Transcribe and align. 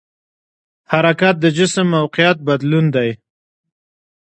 حرکت 0.91 1.35
د 1.43 1.45
جسم 1.57 1.87
موقعیت 1.95 2.37
بدلون 2.47 2.85
دی. 2.95 3.09